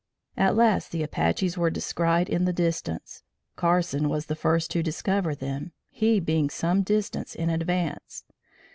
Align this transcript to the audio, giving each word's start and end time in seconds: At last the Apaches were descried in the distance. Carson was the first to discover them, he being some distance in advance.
At 0.35 0.55
last 0.55 0.91
the 0.91 1.03
Apaches 1.03 1.59
were 1.59 1.69
descried 1.69 2.27
in 2.27 2.45
the 2.45 2.53
distance. 2.53 3.21
Carson 3.55 4.09
was 4.09 4.25
the 4.25 4.35
first 4.35 4.71
to 4.71 4.81
discover 4.81 5.35
them, 5.35 5.73
he 5.91 6.19
being 6.19 6.49
some 6.49 6.81
distance 6.81 7.35
in 7.35 7.51
advance. 7.51 8.23